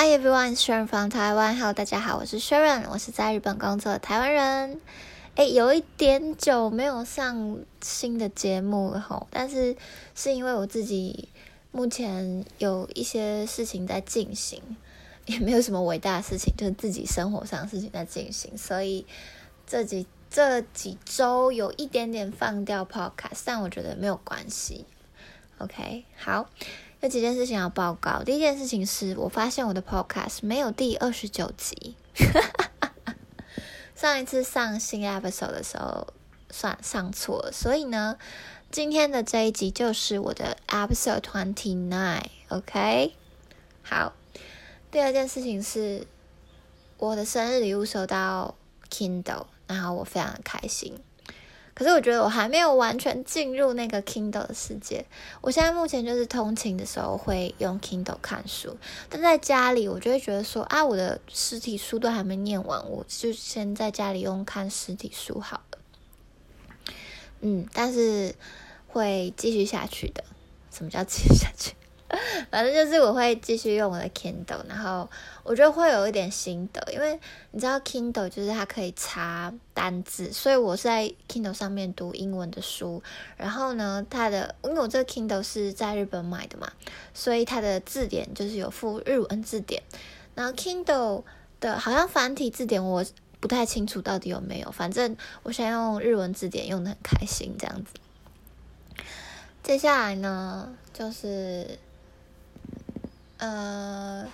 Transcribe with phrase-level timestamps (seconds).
[0.00, 1.56] Hi everyone, Sharon from Taiwan.
[1.56, 4.80] Hello，大家好，我是 Sharon，我是在日本工作的台湾人。
[5.34, 9.76] 哎，有一点久没有上新的节目了吼，但是
[10.14, 11.28] 是因为我自己
[11.72, 14.62] 目前有一些事情在进行，
[15.26, 19.04] 也没有什么伟大的事情，就是自己生活上的事情在进行，所以
[19.66, 24.86] 这几这几周有一点点放掉 Podcast，但我觉得没有关系。
[25.58, 26.48] OK，好。
[27.00, 28.22] 有几件事情要报告。
[28.24, 31.94] 第一件事情是我发现我的 Podcast 没有第二十九集。
[33.94, 36.08] 上一次上新 episode 的时候
[36.50, 38.16] 算上错了，所以呢，
[38.70, 42.22] 今天的这一集就是我的 episode twenty nine。
[42.48, 43.14] OK，
[43.82, 44.12] 好。
[44.90, 46.06] 第二件事情是
[46.96, 48.54] 我的生日礼物收到
[48.90, 50.98] Kindle，然后我非常的开心。
[51.78, 55.06] 可是我觉得我还没有完全进入那个 Kindle 的世界。
[55.40, 58.76] 我现在目前就是通勤的时候会用 Kindle 看书，
[59.08, 65.78] 但在家里我就会觉得说啊，我的实体书都还没念完，我就先在家里用看实体书好了。
[67.42, 68.34] 嗯，但是
[68.88, 70.24] 会继续下去的。
[70.72, 71.74] 什么叫继续下去？
[72.50, 75.06] 反正就是我会继续用我的 Kindle，然后
[75.42, 83.02] 我觉得会有一点心得，因为你知道 Kindle 就是它可以查单字，所以我是在 Kindle 上面读英文的书。
[83.36, 86.72] 然后呢，它的因为我这个 Kindle 是在日本买的嘛，
[87.12, 89.82] 所以它的字典就是有附日文字典。
[90.34, 91.24] 然后 Kindle
[91.60, 93.04] 的好像繁体字典我
[93.38, 97.92] 不太清楚到底有没有，反正我想用日文字典用的很开心这样子。
[99.62, 101.78] 接下来呢，就是。
[103.38, 104.28] 呃，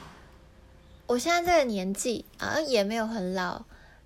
[1.07, 3.65] 我现在这个年纪啊，也没有很老，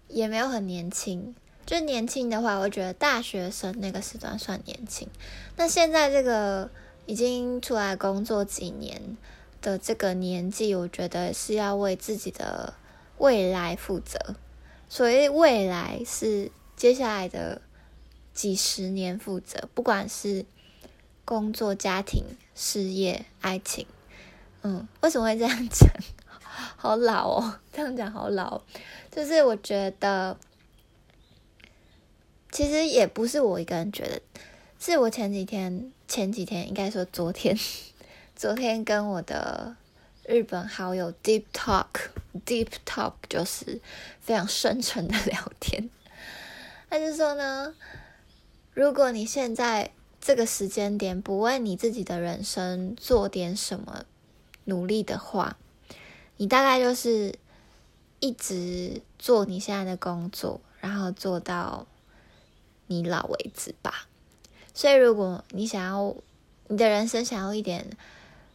[0.09, 1.35] 也没有很年轻。
[1.65, 5.07] 就年轻的话，我觉得大学生那个时段算年轻。
[5.57, 6.71] 那现在这个
[7.07, 9.17] 已经出来工作几年
[9.61, 12.75] 的这个年纪，我觉得是要为自己的
[13.19, 14.35] 未来负责。
[14.89, 17.61] 所谓未来，是接下来的
[18.33, 20.47] 几十年负责，不管是
[21.27, 23.87] 工作、家庭、事业、爱情。
[24.63, 25.89] 嗯，为什么会这样讲？
[26.77, 28.61] 好老哦， 这样讲好老。
[29.11, 30.37] 就是我觉得，
[32.51, 34.21] 其实也不是我一个人觉得，
[34.79, 37.59] 是我前几天、前几天应该说昨天，
[38.37, 39.77] 昨天跟我的
[40.25, 43.81] 日本好友 Deep Talk，Deep Talk 就是
[44.21, 45.89] 非常深沉的聊天。
[46.91, 47.75] 他就说呢，
[48.75, 54.05] 如果你现在这个时间点不为你自己的人生做点什么。
[54.69, 55.57] 努力的话，
[56.37, 57.35] 你大概就是
[58.21, 61.87] 一直做你现在的工作，然后做到
[62.87, 64.07] 你老为止吧。
[64.75, 66.15] 所以，如果你想要
[66.69, 67.97] 你的人生想要一点，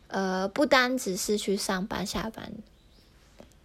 [0.08, 2.54] 呃，不单只是去上班下班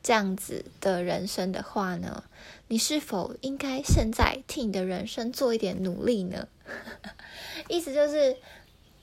[0.03, 2.25] 这样子的人生的话呢，
[2.69, 6.48] 你是否应该现在替你的人生做一点努力呢？
[7.69, 8.36] 意思就是，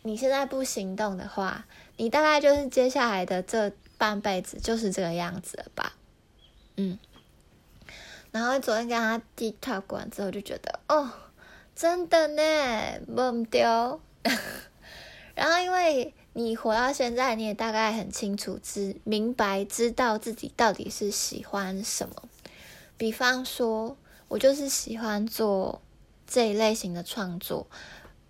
[0.05, 1.65] 你现在不行动的话。
[1.97, 5.93] 你大概就是接下来的这半辈子就是这个样子了吧，
[6.75, 6.99] 嗯。
[8.31, 9.21] 然后昨天跟他
[9.61, 11.09] talk 完之后，就觉得哦，
[11.73, 13.99] 真的呢，忘掉。
[15.33, 22.15] 然后因为你活到现在，你也大概很清楚知明白知道自己到底是喜欢什么。
[22.97, 23.95] 比方说，
[24.27, 25.81] 我就是喜欢做
[26.27, 27.67] 这一类型的创作，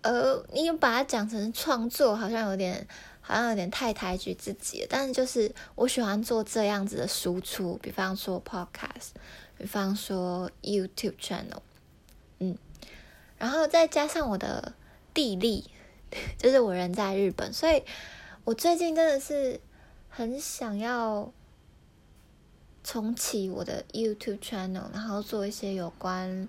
[0.06, 2.86] 呃，你把它讲成创作，好像有点。
[3.28, 9.08] 好像有点太抬举自己了，但是就是我喜欢做这样子的输出，比方说 podcast，
[9.58, 11.58] 比方说 YouTube channel，
[12.38, 12.56] 嗯，
[13.36, 14.74] 然后再加上我的
[15.12, 15.68] 地利，
[16.38, 17.82] 就是我人在日本，所以
[18.44, 19.60] 我最近真的是
[20.08, 21.32] 很想要
[22.84, 26.48] 重启我的 YouTube channel，然后做一些有关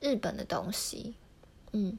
[0.00, 1.14] 日本的东西，
[1.72, 1.98] 嗯，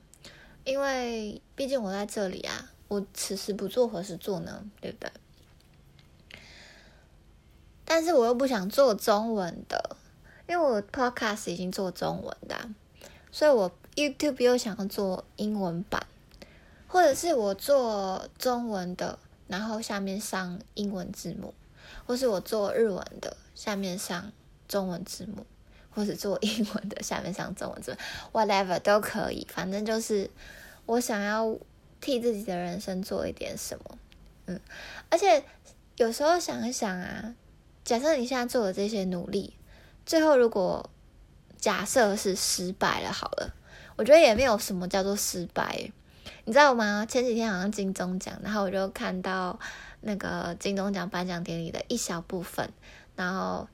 [0.65, 2.71] 因为毕竟我在这里啊。
[2.87, 4.63] 我此时不做何时做呢？
[4.79, 5.11] 对不对？
[7.83, 9.97] 但是我又不想做中文的，
[10.47, 12.69] 因为我 podcast 已经做中文的，
[13.31, 16.05] 所以我 YouTube 又想要做英文版，
[16.87, 19.17] 或者是我做中文的，
[19.47, 21.55] 然后下面上英文字幕，
[22.05, 24.31] 或是我做日文的，下面上
[24.67, 25.43] 中文字幕，
[25.89, 27.97] 或者做英文的，下面上中文字
[28.31, 30.29] ，whatever 都可以，反正就是
[30.85, 31.57] 我想要。
[32.01, 33.97] 替自己的人生做一点什么，
[34.45, 34.59] 嗯，
[35.09, 35.43] 而且
[35.95, 37.33] 有时候想一想啊，
[37.83, 39.55] 假设你现在做的这些努力，
[40.05, 40.87] 最后如果
[41.57, 43.55] 假设是失败了，好了，
[43.95, 45.91] 我觉得也没有什么叫做失败，
[46.43, 47.07] 你知道吗？
[47.07, 49.59] 前几天好像金钟奖，然后我就看到
[50.01, 52.69] 那个金钟奖颁奖典礼的一小部分，
[53.15, 53.67] 然后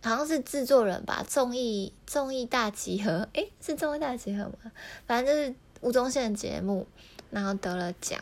[0.00, 4.70] 好像是制作人吧，综艺综艺大集合，诶，是综艺大集合吗？
[5.08, 6.86] 反正就是吴宗宪的节目，
[7.30, 8.20] 然后得了奖，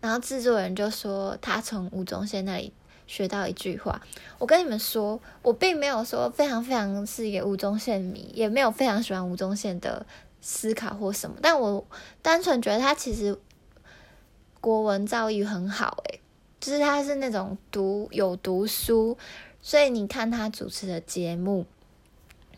[0.00, 2.72] 然后制作人就说他从吴宗宪那里
[3.06, 4.00] 学到一句话，
[4.38, 10.06] 我跟你们说，我并没有说非常非常是一个吴宗宪迷，也没有非常喜欢吴宗宪的
[10.40, 11.86] 思考或什么，但我
[12.22, 13.38] 单纯觉得他其实。
[14.58, 16.20] 国文造诣很好诶，
[16.58, 19.16] 就是他是那种读有读书，
[19.62, 21.64] 所以你看他主持的节目，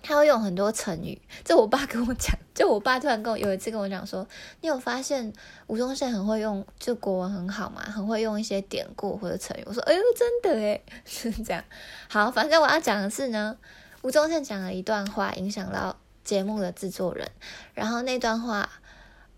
[0.02, 1.20] 他会用很多成语。
[1.44, 4.26] 这我爸跟我讲， 就我爸突然跟我有一次跟我讲说，
[4.60, 5.32] 你有发现
[5.66, 9.62] 吴宗宪很会用，就国文很好嘛，很会用一些典故或者成语。
[9.66, 11.62] 我说，哎呦，真的诶， 是这样。
[12.08, 13.56] 好，反正我要讲的是呢，
[14.02, 17.28] 吴宗宪讲了一段话，影响到节目的制作人，
[17.74, 18.70] 然后那段话。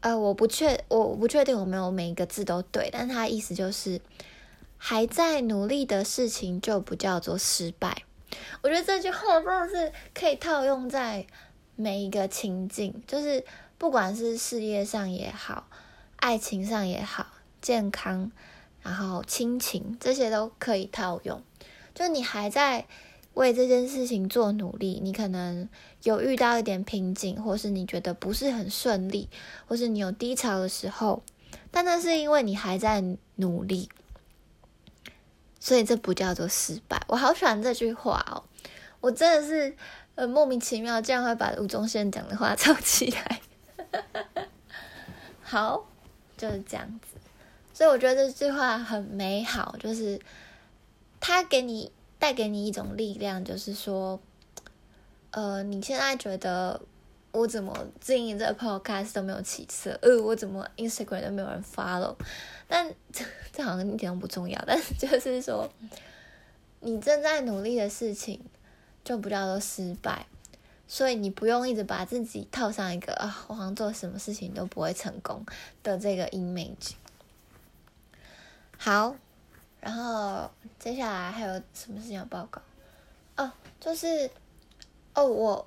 [0.03, 4.01] 呃，我不确，我不确定我没有每一个字都对，但他意思就是
[4.79, 8.05] 还在努力的事情就不叫做失败。
[8.63, 11.27] 我觉得这句话真的是可以套用在
[11.77, 13.45] 每一个情境，就是
[13.79, 15.69] 不管是事业上也好，
[16.17, 17.27] 爱情上也好，
[17.61, 18.31] 健康，
[18.83, 21.43] 然后亲情这些都可以套用。
[21.95, 22.87] 就你还在。
[23.35, 25.69] 为这件事情做努力，你可能
[26.03, 29.29] 有遇到一点瓶颈，或是你觉得不是很顺利，
[29.69, 31.23] 或是你有低潮的时候，
[31.71, 33.03] 但那是因为你还在
[33.37, 33.89] 努力，
[35.71, 37.01] 所以这不叫做失败。
[37.07, 38.43] 我好喜欢这句话哦，
[39.01, 39.73] 我真的是
[40.17, 43.41] 呃莫名其妙，竟然会把吴宗宪讲的话 抄起来。
[45.41, 45.87] 好，
[46.37, 47.17] 就是这样子，
[47.73, 50.21] 所以我觉得这句话很美好，就是
[51.21, 51.93] 他给你。
[52.19, 54.21] 带给你一种力量，就是说，
[55.31, 56.79] 呃，你现在觉得
[57.33, 62.15] 我怎么经营这个 podcast 都没有起色，呃，我怎么 Instagram 都没有人 follow，
[62.71, 65.69] 但 这这好像一点都不重要，但是就是说，
[66.79, 68.41] 你正在努力的事情
[69.03, 70.27] 就不叫做失败，
[70.87, 75.45] 所以你不用一直把自己套上一个啊，我好像做什么事情都不会成功
[75.83, 76.93] 的这个 image。
[78.79, 79.17] 好。
[79.83, 82.61] 然后接下来还有什么事情要报告？
[83.39, 83.51] 哦，
[83.81, 84.31] 就是
[85.15, 85.67] 哦，我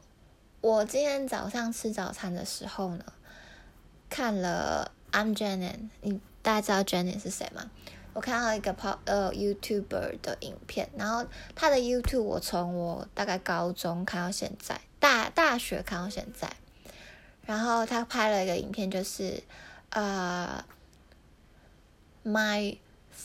[0.62, 3.04] 我今天早上吃早餐的时候呢，
[4.12, 7.72] 看了 I'm Janet，你大家知道 Janet 是谁吗？
[8.14, 11.26] 我看到一个 pop 呃 YouTuber 的影片，然后
[11.56, 16.52] 他的 YouTube 我从我大概高中看到现在，大大学看到现在，
[17.46, 19.42] 然后他拍了一个影片，就是
[19.90, 20.64] 呃
[22.24, 22.78] My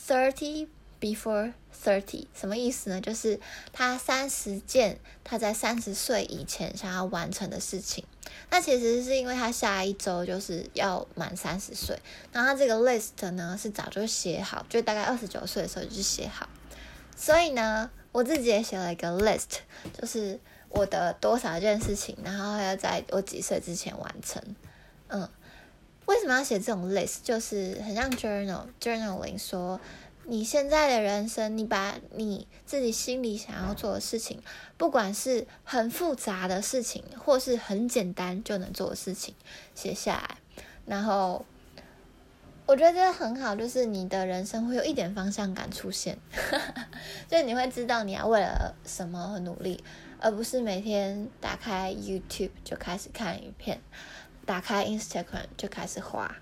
[0.07, 0.69] Thirty。
[0.99, 1.53] Before
[1.83, 2.99] thirty 什么意思呢？
[2.99, 3.39] 就是
[3.71, 8.03] 他三十件他在三十岁以前想要完成的事情。
[8.49, 11.97] 那其实是因为他下一周就是要满三十岁，
[12.33, 16.49] 然后他这个 list 呢是早就写好，就大概二十九岁的时候就写好。
[17.15, 19.59] 所以呢，我自己也写了一个 list，
[19.97, 20.37] 就是
[20.67, 24.43] 我的多少件事情，然后要在我几岁之前完成。
[25.07, 25.29] 嗯，
[26.07, 27.19] 为什么要写这种 list？
[27.23, 29.79] 就是很像 journal journaling 说。
[30.29, 34.39] 你现在的人生，你把你自己心里想要做的事情，
[34.77, 39.33] 不管是很复杂的事情，或是很简单就能做的事情，
[39.73, 40.37] 写下来。
[40.85, 41.43] 然后，
[42.67, 46.19] 我觉得这很好，就是你的人生会有一点方向感出现，
[47.27, 49.83] 就你会知道你要为了什么努力，
[50.19, 53.81] 而不是每天打开 YouTube 就开始看影片，
[54.45, 56.35] 打开 Instagram 就开始滑，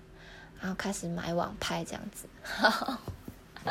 [0.60, 2.28] 然后开始买网拍这样子。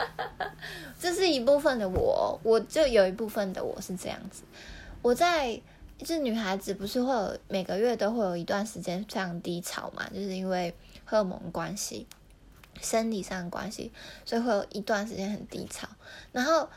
[1.00, 4.44] 这是一部分的我，我就有一部分的我是这样子。
[5.02, 5.62] 我在
[5.98, 10.74] 就是女孩子不是会有每个月都会有一段时间非常低潮嘛，就是因为
[11.06, 12.08] 荷尔蒙关系、
[12.82, 13.92] 生理上的关系，
[14.26, 15.88] 所以会有一段时间很低潮。
[16.32, 16.70] 然后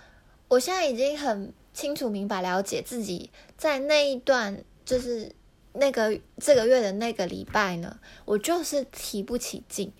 [0.48, 5.34] 我现在已经很清楚明白了解自己在那一段就是
[5.72, 9.92] 那个这个月的那个礼拜呢，我就是提不起劲。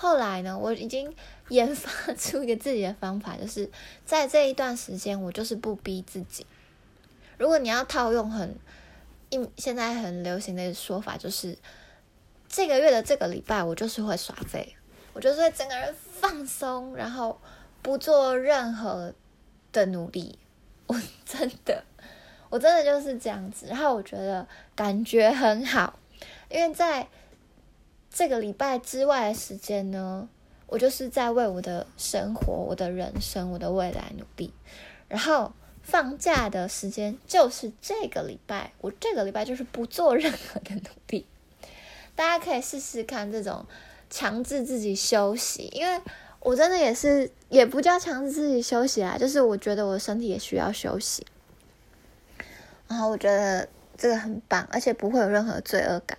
[0.00, 1.14] 后来呢，我已经
[1.50, 3.70] 研发出一个自己的方法，就是
[4.06, 6.46] 在这一段时间，我就是不逼自己。
[7.36, 8.56] 如果你要套用很
[9.28, 11.54] 一现在很流行的说法，就是
[12.48, 14.74] 这个月的这个礼拜，我就是会耍废，
[15.12, 17.38] 我就是会整个人放松，然后
[17.82, 19.12] 不做任何
[19.70, 20.38] 的努力。
[20.86, 21.84] 我真的，
[22.48, 23.66] 我真的就是这样子。
[23.66, 25.98] 然后我觉得感觉很好，
[26.48, 27.06] 因为在。
[28.12, 30.28] 这个礼拜之外的时间呢，
[30.66, 34.52] 我就是在为我的生活、我的人生、我的未来努力。
[35.08, 35.52] 然后
[35.82, 41.26] 放假的时间就是这个礼拜，我这个礼拜就是不做任何的努力。
[42.14, 43.64] 大家可以试试看这种
[44.10, 46.00] 强制自己休息，因为
[46.40, 51.26] 我真的也是，也不叫强制自己休息啊，就是我觉得我身体也需要休息。
[52.88, 56.18] 然后我觉得这个很棒，而且不会有任何罪恶感。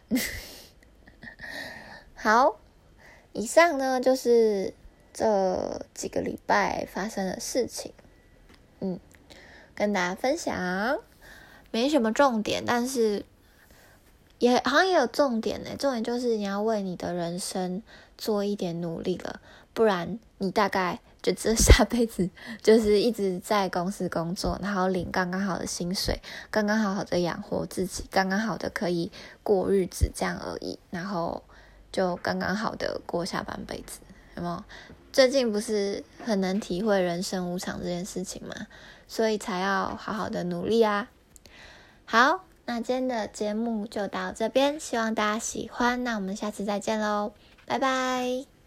[2.24, 2.60] 好，
[3.34, 4.76] 以上呢就是
[5.12, 7.94] 这几个礼拜发生的事情，
[8.80, 9.00] 嗯，
[9.74, 11.00] 跟大家分享，
[11.72, 13.26] 没什么重点，但是
[14.38, 15.72] 也好像也有重点呢。
[15.80, 17.82] 重点就是你要为你的人生
[18.20, 19.42] 做一点努力了，
[19.74, 22.30] 不然你大概就这下辈子
[22.62, 29.12] 就是一直在公司工作，然后领刚刚好的薪水，刚刚好好的养活自己，刚刚好的可以
[29.42, 31.42] 过日子这样而已，然后。
[31.92, 34.00] 就刚刚好的过下半辈子，
[34.36, 34.64] 有没有？
[35.12, 38.68] 最近不是很能体会人生无常这件事情吗，
[39.08, 41.10] 所以才要好好的努力啊。
[42.06, 46.04] 好，那今天的节目就到这边，希望大家喜欢。
[46.04, 47.34] 那我们下次再见喽，
[47.66, 48.61] 拜拜。